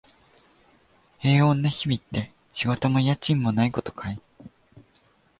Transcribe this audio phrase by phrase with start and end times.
[1.19, 4.19] 平穏な日々って、仕事も家賃もないことかい？